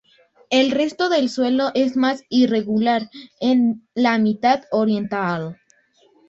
[0.49, 3.07] El resto del suelo es más irregular
[3.39, 5.59] en la mitad oriental.